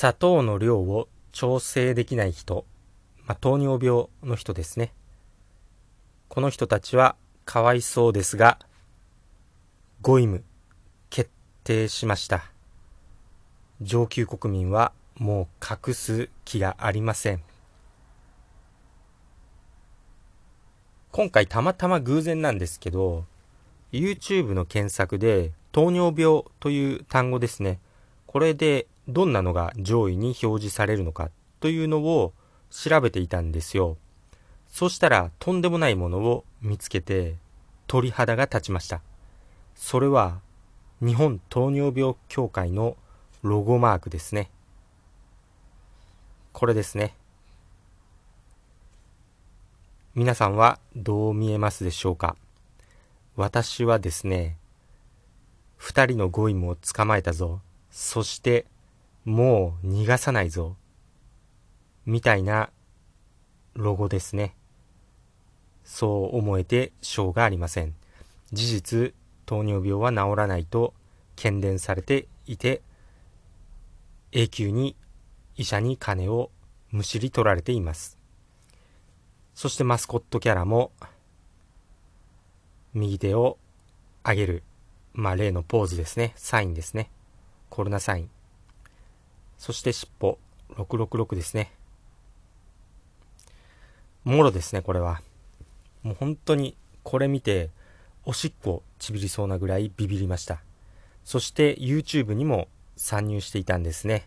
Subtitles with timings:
[0.00, 2.64] 砂糖の量を調整できない人、
[3.26, 4.92] まあ、糖尿病の人ですね。
[6.28, 8.60] この人たちはかわいそうですが、
[10.00, 10.44] ゴイム
[11.10, 11.28] 決
[11.64, 12.44] 定しました。
[13.80, 17.42] 上級国民はもう隠す気がありません。
[21.10, 23.24] 今回たまたま偶然なんですけど、
[23.90, 27.80] YouTube の検索で糖尿病という単語ですね。
[28.28, 31.30] これでどんなのが上位に表示されるのか
[31.60, 32.32] というのを
[32.70, 33.96] 調べていたんですよ。
[34.68, 37.36] そしたらとんでもないものを見つけて
[37.86, 39.00] 鳥肌が立ちました。
[39.74, 40.40] それは
[41.00, 42.96] 日本糖尿病協会の
[43.42, 44.50] ロゴマークですね。
[46.52, 47.14] これですね。
[50.14, 52.36] 皆さんはどう見えますでしょうか？
[53.36, 54.56] 私はですね、
[55.76, 57.60] 二人のゴイムを捕まえたぞ。
[57.90, 58.66] そして、
[59.28, 60.74] もう逃がさないぞ。
[62.06, 62.70] みたいな
[63.74, 64.56] ロゴですね。
[65.84, 67.94] そう思えてしょうがありません。
[68.52, 70.94] 事実、糖尿病は治らないと
[71.36, 72.80] 懸念されていて、
[74.32, 74.96] 永久に
[75.58, 76.50] 医者に金を
[76.90, 78.16] むしり取られています。
[79.54, 80.90] そしてマスコットキャラも、
[82.94, 83.58] 右手を
[84.24, 84.62] 上げる、
[85.12, 86.32] まあ例のポーズですね。
[86.36, 87.10] サインですね。
[87.68, 88.37] コロナサイン。
[89.58, 90.38] そして尻尾、
[90.70, 91.72] 666ですね。
[94.24, 95.20] もろですね、これは。
[96.02, 97.70] もう本当に、これ見て、
[98.24, 100.60] おしっこちびりそうなぐらいビビりました。
[101.24, 104.26] そして YouTube にも参入していたんですね。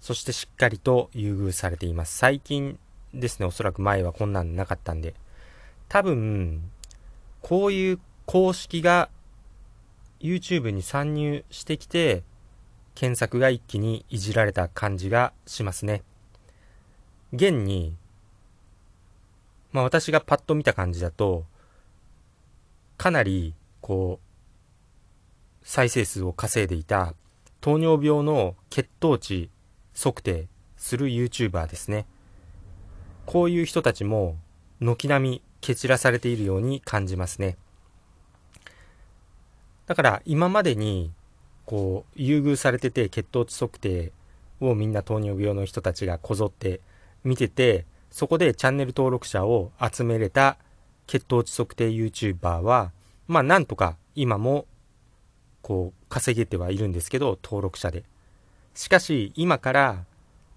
[0.00, 2.16] そしてしっかりと優遇されています。
[2.16, 2.78] 最近
[3.14, 5.14] ですね、おそらく前はこんなんなかったんで、
[5.88, 6.70] 多分、
[7.42, 9.08] こういう公式が
[10.20, 12.22] YouTube に参入してきて、
[13.00, 16.02] 検索が一気にいじられた感じがしますね。
[17.32, 17.96] 現に、
[19.72, 21.46] まあ私がパッと見た感じだと、
[22.98, 27.14] かなり、こう、再生数を稼いでいた
[27.62, 29.48] 糖尿病の血糖値
[29.98, 32.04] 測定する YouTuber ですね。
[33.24, 34.36] こういう人たちも
[34.78, 37.56] 軒並み蹴散らされているように感じますね。
[39.86, 41.12] だから今までに
[41.70, 44.10] こう優遇されてて血糖値測定
[44.60, 46.80] をみんな糖尿病の人たちがこぞって
[47.22, 50.56] 見ててそこでチャンネル登録者を集めれた
[51.06, 52.90] 血糖値測定 YouTuber は
[53.28, 54.66] まあなんとか今も
[55.62, 58.02] こう稼げてはいるんですけど登録者で
[58.74, 60.04] しかし今から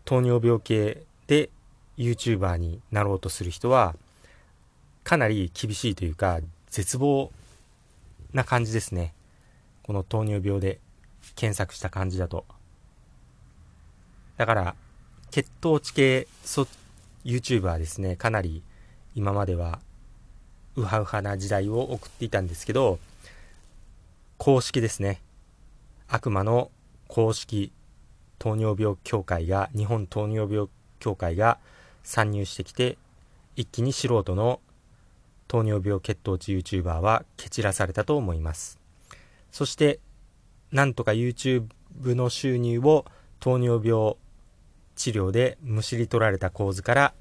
[0.06, 1.50] 糖尿病系で
[1.98, 3.96] YouTuber になろうとする人は、
[5.04, 7.32] かなり厳しいというか、絶望
[8.34, 9.14] な感じですね。
[9.84, 10.80] この糖尿病で
[11.36, 12.46] 検索した感じだと。
[14.38, 14.76] だから、
[15.32, 16.28] 血糖値系
[17.26, 18.62] YouTuber ですね、かなり
[19.16, 19.80] 今までは
[20.76, 23.00] ウハウハな時代を送っていたんですけど、
[24.38, 25.22] 公式ですね。
[26.08, 26.70] 悪魔の
[27.08, 27.72] 公式
[28.40, 30.70] 糖尿病協会が、日本糖尿病
[31.00, 31.58] 協会が
[32.04, 32.98] 参入してきて
[33.56, 34.60] 一気に素人の
[35.48, 38.80] 糖尿病血糖値 YouTuber は蹴散らされたと思います
[39.52, 40.00] そして
[40.74, 41.68] なんとか YouTube
[42.04, 43.06] の収入を
[43.40, 44.16] 糖尿病
[44.96, 47.14] 治療でむしり取られた構図から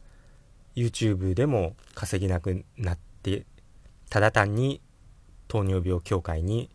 [0.74, 3.44] YouTube でも稼げなくなって
[4.08, 4.80] ただ単に
[5.48, 6.70] 糖尿病協会に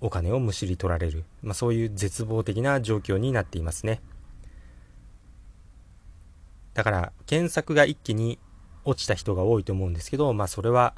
[0.00, 4.00] お金をむしり取られる、まあ、そういう絶望的な状況になっていますね。
[6.74, 8.38] だから検索が一気に
[8.84, 10.94] 落ちた人が多いと思うんですけど、まあそれは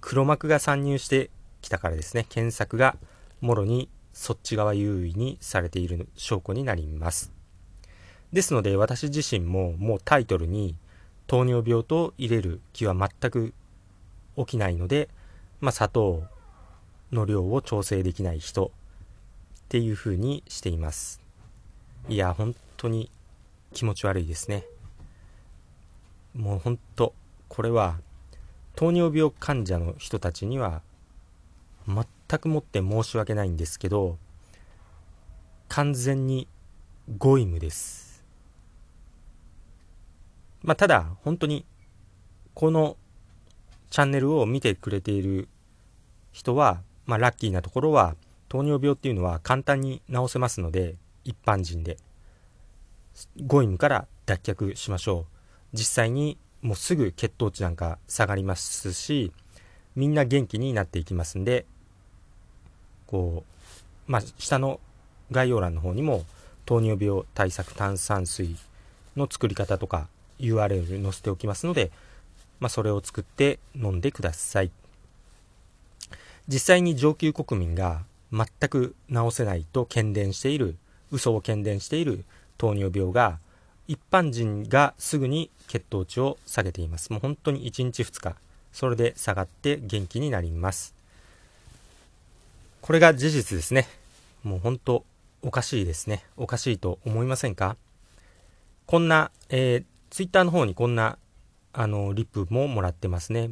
[0.00, 1.30] 黒幕が参入して
[1.60, 2.26] きたからですね。
[2.28, 2.96] 検索が
[3.40, 7.30] もろにそっち側優位にされている証拠になります。
[8.32, 10.74] ですので私自身ももうタイトルに
[11.26, 13.52] 糖尿病と入れる気は全く
[14.38, 15.10] 起きないので、
[15.60, 16.24] まあ砂糖
[17.12, 18.70] の量を調整できない人っ
[19.68, 21.20] ていう風にしています。
[22.08, 23.10] いや、本当に
[23.74, 24.64] 気持ち悪いですね。
[26.34, 27.12] もうほんと、
[27.48, 27.98] これは、
[28.76, 30.80] 糖尿病患者の人たちには、
[31.86, 34.18] 全全くもって申し訳ないんですけど、
[35.68, 36.48] 完全に
[37.18, 38.24] ゴイムです。
[40.62, 41.64] まあ、ただ、本当に、
[42.54, 42.96] この
[43.90, 45.48] チャンネルを見てくれている
[46.32, 48.16] 人は、まあ、ラッキーなところは、
[48.48, 51.98] 糖尿病っていうのは簡単に治せますので、一般人で。
[53.46, 55.36] ゴイムから脱却しましょう。
[55.72, 59.32] 実際にもうすぐ血糖値なんか下がりますし
[59.94, 61.66] みんな元気になっていきますんで
[63.06, 63.44] こ
[64.08, 64.80] うまあ下の
[65.30, 66.24] 概要欄の方にも
[66.64, 68.56] 糖尿病対策炭酸水
[69.16, 70.08] の作り方とか
[70.38, 71.90] URL 載せておきますので、
[72.60, 74.70] まあ、それを作って飲んでください。
[76.48, 80.76] 実際に上級国民が全く治せないと懸伝している
[81.10, 82.24] 嘘を懸伝している
[82.58, 83.38] 糖尿病が
[83.88, 87.10] 一般人がすぐに血糖値を下げています。
[87.10, 88.36] もう本当に1日2日
[88.72, 90.95] それで下がって元気になります。
[92.86, 93.88] これが事実ですね。
[94.44, 95.04] もう本当
[95.42, 96.24] おかしいですね。
[96.36, 97.76] おかしいと思いませんか？
[98.86, 101.18] こんな、えー、ツイッターの方にこんな
[101.72, 103.50] あのリップももらってますね。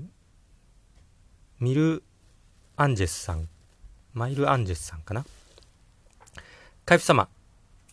[1.58, 2.04] ミル・
[2.76, 3.48] アンジェスさん。
[4.12, 5.26] マイル・アンジェスさんかな？
[6.86, 7.28] 海部様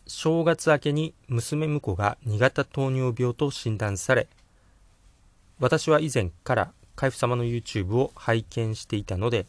[0.05, 4.27] 正月明けに娘婿が2型糖尿病と診断され
[5.59, 9.47] 私は以前から海部様の YouTube を拝見していたので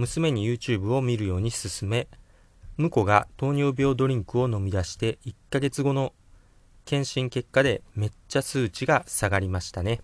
[0.00, 2.08] 娘に YouTube を見るように勧め
[2.78, 6.14] 婿が糖尿病ドリンクを飲み出して1ヶ月後の
[6.86, 10.00] 検診結果でめっちゃ数値が下がりましたね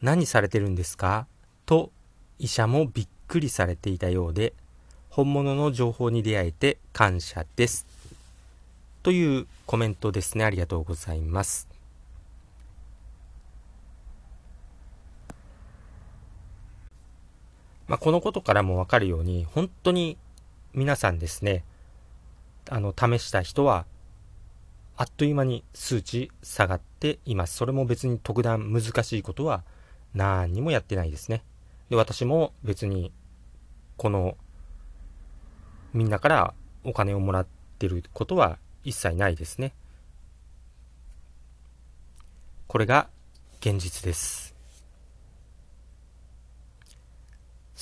[0.00, 1.26] 何されてるんですか？
[1.66, 1.90] と
[2.38, 4.52] 医者もびっくりされていたようで
[5.10, 7.86] 本物の情報に出会えて感謝です
[9.02, 10.44] というコメントですね。
[10.44, 11.71] ありがとうございます。
[17.92, 20.16] まあ、このことからもわかるように、本当に
[20.72, 21.62] 皆さんですね、
[22.70, 23.84] あの、試した人は、
[24.96, 27.54] あっという間に数値下がっています。
[27.54, 29.62] それも別に特段難しいことは
[30.14, 31.42] 何にもやってないですね。
[31.90, 33.12] で、私も別に、
[33.98, 34.38] この、
[35.92, 36.54] みんなから
[36.84, 37.46] お金をもらっ
[37.78, 39.74] てることは一切ないですね。
[42.68, 43.10] これが
[43.60, 44.51] 現実です。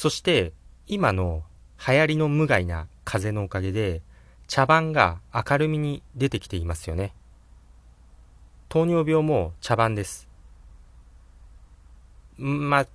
[0.00, 0.54] そして
[0.86, 1.42] 今の
[1.86, 4.00] 流行りの無害な風のおかげで
[4.48, 7.12] 茶番が明るみに出てきていますよね。
[8.70, 10.26] 糖尿病も茶番です。
[12.38, 12.86] ま、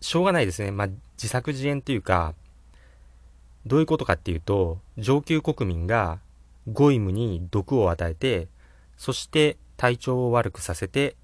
[0.00, 0.70] しょうがないですね。
[0.70, 0.86] ま、
[1.18, 2.34] 自作自演というか、
[3.66, 6.20] どういうことかっていうと、上級国民が
[6.72, 8.48] ゴイムに毒を与えて、
[8.96, 11.16] そして体調を悪くさせて、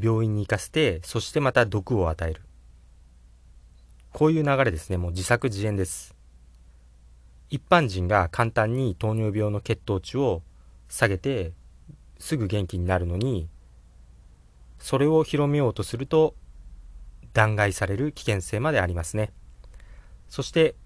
[0.00, 2.43] 病院に行かせて、そしてまた毒を与える。
[4.14, 4.96] こういう流れですね。
[4.96, 6.14] もう自作自演です。
[7.50, 10.40] 一般人が簡単に糖尿病の血糖値を
[10.88, 11.50] 下げて、
[12.20, 13.48] すぐ元気になるのに、
[14.78, 16.36] それを広めようとすると、
[17.32, 19.32] 弾劾される危険性までありますね。
[20.28, 20.76] そして、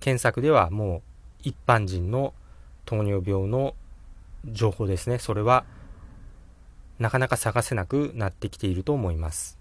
[0.00, 1.02] 検索ではもう
[1.44, 2.34] 一般人の
[2.84, 3.76] 糖尿病の
[4.44, 5.20] 情報ですね。
[5.20, 5.64] それは
[6.98, 9.56] なかなか探せなくなってきていると思います。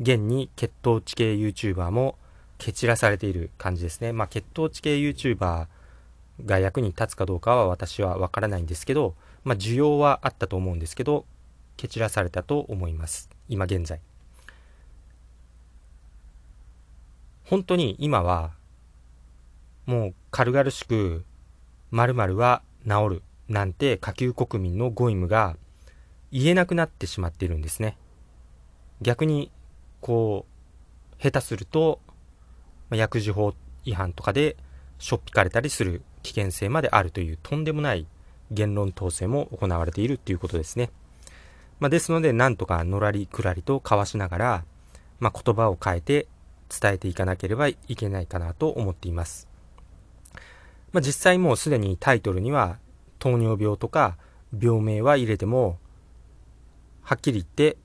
[0.00, 2.18] 現に血糖値系 YouTuber も
[2.58, 4.12] 蹴散らされている感じですね。
[4.12, 5.66] まあ、血糖値系 YouTuber
[6.44, 9.14] が役に立つかどうかは私はわからないんですけど、
[9.44, 11.26] まあ、需要はあったと思うんですけど、
[11.76, 13.28] 蹴散らされたと思います。
[13.48, 14.00] 今現在。
[17.44, 18.52] 本当に今は、
[19.86, 21.24] もう軽々しく
[21.90, 25.56] 〇〇は治るなんて下級国民のゴイムが
[26.32, 27.96] 言えなくなってしまっているんですね。
[29.00, 29.50] 逆に、
[30.00, 30.46] こ
[31.18, 32.00] う、下手すると、
[32.90, 33.54] 薬事法
[33.84, 34.56] 違反とかで
[34.98, 38.06] しょっぴかれたりする危険性まであるというとんでもない
[38.50, 40.90] 言論統制も行われているということですね。
[41.80, 44.64] まあ、ですので、なんとかのらりくらりと交わしながら、
[45.18, 46.28] まあ、言葉を変えて
[46.68, 49.48] 伝えていかなければいけないかなと思っています。
[50.92, 52.78] まあ、実際もうすでにタイトルには
[53.18, 54.16] 糖尿病とか
[54.58, 55.78] 病名は入れても、
[57.02, 57.76] はっきり言って、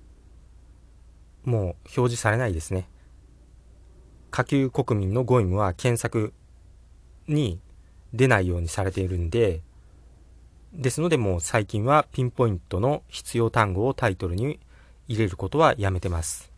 [1.43, 2.87] もう表示されないですね。
[4.29, 6.33] 下級国民のゴイムは検索
[7.27, 7.59] に
[8.13, 9.61] 出ないようにされているんで、
[10.73, 14.59] ですのでもう最近はピンポイントの必要単語をタイトルに
[15.07, 16.51] 入れることはやめてます。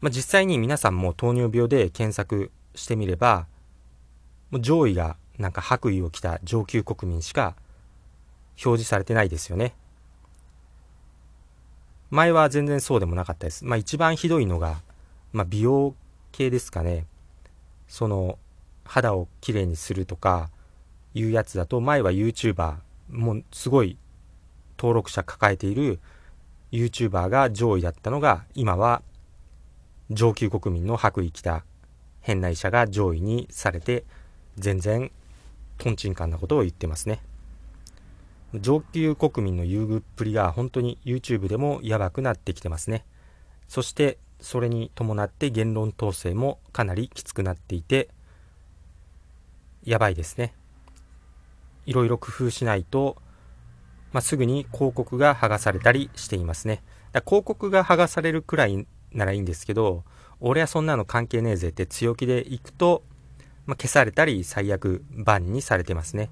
[0.00, 3.46] まあ、実際に皆さんも糖尿病で検索してみれば、
[4.50, 7.56] もう上位がなんか白衣を着た上級国民しか
[8.64, 9.74] 表示されてないですよね。
[12.10, 13.64] 前は全然そうでもなかったです。
[13.64, 14.80] まあ一番ひどいのが、
[15.36, 15.94] まあ美容
[16.32, 17.04] 系ですかね。
[17.88, 18.38] その
[18.84, 20.48] 肌をきれいにするとか
[21.12, 22.76] いうやつだと前は YouTuber
[23.10, 23.98] もうすごい
[24.78, 26.00] 登録者抱えている
[26.72, 29.02] YouTuber が上位だったのが今は
[30.10, 31.64] 上級国民の白衣着た
[32.22, 34.04] 変な医者が上位にされて
[34.56, 35.10] 全然
[35.76, 37.20] とんちんかんなことを言ってますね
[38.54, 43.04] 上級国民の優遇っぷりが本当に YouTube でもやばくなってきてますね
[43.68, 48.08] そしてそれに伴って言論統制もかなりきつくなっていて
[49.84, 50.54] やばいですね
[51.86, 53.16] いろいろ工夫しないと、
[54.12, 56.82] まあ、すぐに広告が剥がされたりしていますね。
[57.12, 60.04] だ広告が剥がされるくらいならいいんですけど、
[60.40, 63.04] 俺はそんなの関係ねえぜって強気でいくと、
[63.64, 66.28] まあ、消されたり最悪バンにされてますね。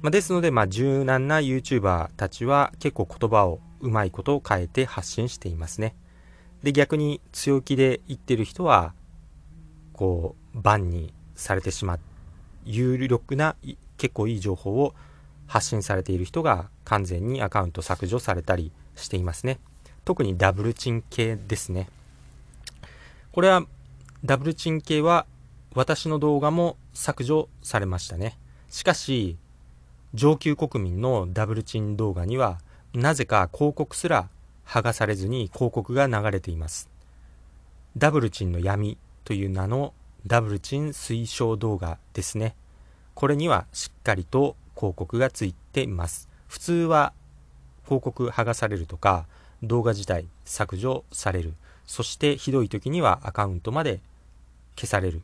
[0.00, 5.94] まあ、ですので、まあ、柔軟な YouTuber たちは結構言葉をうまいことを変えて発信していますね。
[6.62, 8.94] で、逆に強気で言ってる人は、
[9.92, 12.00] こう、バンにされてしまう、
[12.64, 13.56] 有力な、
[13.96, 14.94] 結構いい情報を
[15.46, 19.58] 発信されている人が完全にアカウント削除されたりしていますね。
[20.04, 21.88] 特にダブルチン系ですね。
[23.32, 23.64] これは、
[24.24, 25.26] ダブルチン系は
[25.74, 28.38] 私の動画も削除されましたね。
[28.68, 29.36] しかし、
[30.14, 32.58] 上級国民のダブルチン動画には、
[32.94, 34.28] なぜか広告すら
[34.68, 36.90] 剥がされずに広告が流れています。
[37.96, 39.94] ダブルチンの闇という名の
[40.26, 42.54] ダブルチン推奨動画ですね。
[43.14, 46.28] これにはしっかりと広告がついています。
[46.46, 47.14] 普通は
[47.84, 49.26] 広告剥がされるとか
[49.62, 51.54] 動画自体削除される。
[51.86, 54.00] そしてひどい時にはアカウントまで
[54.76, 55.22] 消される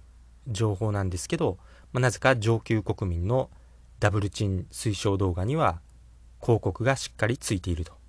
[0.48, 1.58] 情報なんですけど、
[1.92, 3.50] まあ、なぜか上級国民の
[4.00, 5.80] ダブルチン推奨動画には
[6.40, 8.03] 広告がしっかりついていると。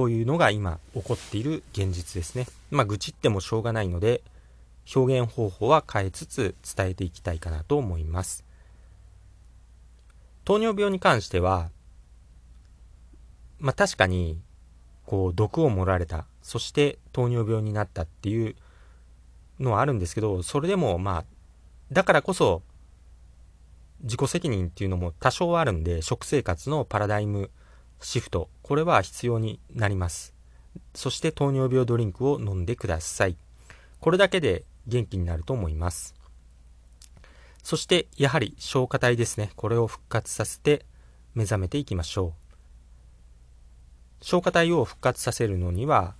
[0.00, 2.46] こういうのが今起こっている現実ですね。
[2.70, 4.22] まあ、愚痴ってもしょうがないので、
[4.96, 8.42] 表現方法は変えつつ伝えていきたいかなと思います。
[10.46, 11.68] 糖尿病に関しては、
[13.58, 14.40] まあ、確かに、
[15.04, 18.56] こう、毒を盛られた、そして糖尿病になったっていう
[19.58, 21.24] のはあるんですけど、それでもまあ、
[21.92, 22.62] だからこそ、
[24.00, 27.50] 自己責任っていうのも多少あるんで、食生活のパラダイム
[28.00, 30.34] シフト、これは必要になります。
[30.94, 33.36] そして糖尿病ドリンクを飲んでください。
[34.00, 36.14] これだけで元気になると思います。
[37.62, 39.50] そしてやはり消化体ですね。
[39.56, 40.84] これを復活させて
[41.34, 42.34] 目覚めていきましょ
[44.20, 44.24] う。
[44.24, 46.14] 消化体を復活させるのには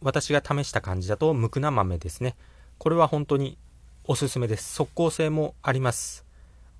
[0.00, 2.36] 私が試した感じだと無垢な豆ですね。
[2.78, 3.56] これは本当に
[4.04, 4.74] おすすめです。
[4.74, 6.24] 速効性もあります。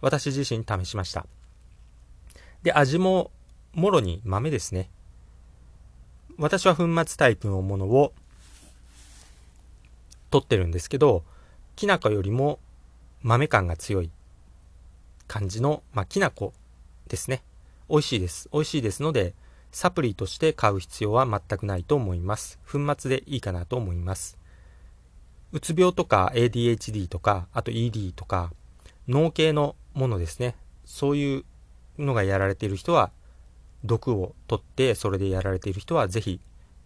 [0.01, 1.27] 私自身試しました。
[2.63, 3.31] で、味も
[3.75, 4.91] もろに豆ですね。
[6.39, 8.13] 私は粉末タイプのものを
[10.31, 11.25] 取ってるんですけど、
[11.77, 12.59] きな粉よりも
[13.23, 14.11] 豆感が強い
[15.27, 16.53] 感じの、まあ、きな粉
[17.09, 17.43] ですね。
[17.89, 18.49] 美味しいです。
[18.53, 19.35] 美味しいですので、
[19.71, 22.59] サプリとして買う必要は全くないと思います。
[22.71, 24.39] 粉末でいいかなと思います。
[25.53, 28.53] うつ病とか ADHD とか、あと ED とか、
[29.09, 30.57] 脳系のものですね。
[30.85, 31.45] そういう
[31.99, 33.11] のがやられている人は
[33.85, 36.41] 毒を取ってそれでやられている人はぜひ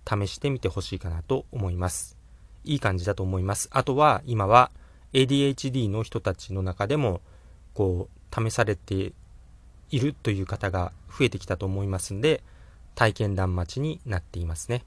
[0.09, 2.17] 試してみてほしいかなと思います。
[2.65, 3.69] いい感じだと思います。
[3.73, 4.71] あとは今は
[5.13, 7.21] ADHD の人たちの中でも
[7.75, 9.13] こう試されて
[9.91, 12.43] いるという方が増えてきたと思いますんで
[12.95, 14.85] 体験談待ちになっていますね。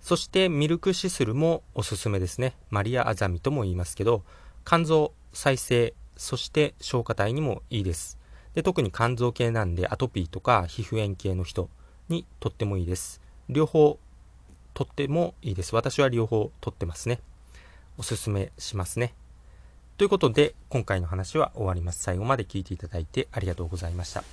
[0.00, 2.54] そしてミルクシスルもおすすめですね。
[2.70, 4.22] マリアアザミとも言いますけど
[4.64, 8.17] 肝臓再生そして消化体にもいいです。
[8.58, 11.70] で特に肝臓系なんでアトピーとか皮膚炎系の人
[12.08, 13.20] にとってもいいです。
[13.48, 14.00] 両方
[14.74, 15.76] とってもいいです。
[15.76, 17.20] 私は両方とってますね。
[17.98, 19.14] おすすめしますね。
[19.96, 22.02] ということで、今回の話は終わります。
[22.02, 24.24] 最後まで聞いていただいてありがとうございました。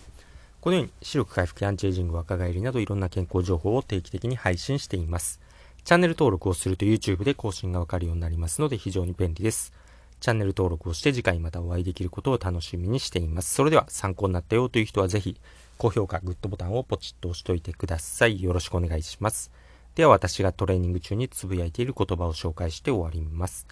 [0.60, 5.40] このように視力回復やアンチエイジング若返りなどいろんな健康情報を定期的に配信しています。
[5.84, 9.72] チャンネル登録をすると YouTube で更新がわかるようになりますので非常に便利です。
[10.20, 13.54] チャンネル登録をして次回またお会いできることを楽しみにしています。
[13.54, 15.40] それでは参考になったよという人はぜひ
[15.78, 18.42] 高評価、グッドボタンをポチッと押しておいてください。
[18.42, 19.52] よろしくお願いします。
[19.96, 23.68] では私がトレーニング中につぶやいている言葉を紹介して終わります。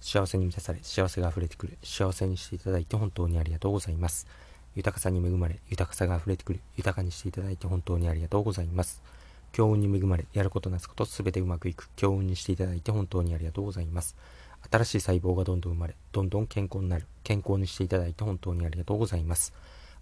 [0.00, 4.26] 幸せに満たされ、幸せが溢れてくる、幸せにしていただいて本当にありがとうございます。
[4.76, 9.02] 豊かさに恵まれ、豊かさが溢れてくる、豊かにしていただいて本当にありがとうございます。
[9.52, 14.14] 強運に恵まれ、やることなすことすべてうまくいく、強運にしていただいて本当にありがとうございます。
[14.70, 17.06] 新しい細胞がどんどん生まれ、どんどん健康になる。
[17.24, 19.52] 健康にしていただいて本当にありがとうございます。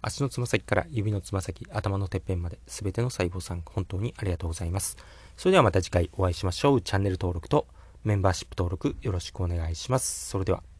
[0.01, 4.97] 足のつま先から指のつま先、頭のてっぺんまで、すべての細胞さん、本当にありがとうございます。
[5.35, 6.81] それではまた次回お会いしましょう。
[6.81, 7.67] チャンネル登録と
[8.03, 10.29] メンバーシップ登録よろしくお願いします。
[10.29, 10.76] それでは。